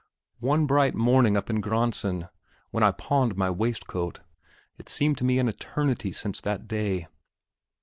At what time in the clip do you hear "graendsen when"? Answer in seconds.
1.61-2.83